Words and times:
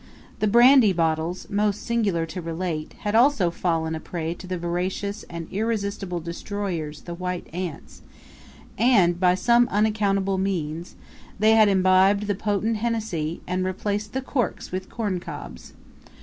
The 0.39 0.47
brandy 0.47 0.93
bottles, 0.93 1.47
most 1.47 1.83
singular 1.85 2.25
to 2.25 2.41
relate, 2.41 2.93
had 3.01 3.13
also 3.13 3.51
fallen 3.51 3.93
a 3.93 3.99
prey 3.99 4.33
to 4.33 4.47
the 4.47 4.57
voracious 4.57 5.21
and 5.29 5.47
irresistible 5.51 6.19
destroyers 6.19 7.01
the 7.01 7.13
white 7.13 7.45
ants 7.53 8.01
and, 8.79 9.19
by 9.19 9.35
some 9.35 9.67
unaccountable 9.69 10.39
means, 10.39 10.95
they 11.37 11.51
had 11.51 11.69
imbibed 11.69 12.25
the 12.25 12.33
potent 12.33 12.77
Hennessy, 12.77 13.41
and 13.45 13.63
replaced 13.63 14.13
the 14.13 14.21
corks 14.23 14.71
with 14.71 14.89
corn 14.89 15.19
cobs. 15.19 15.73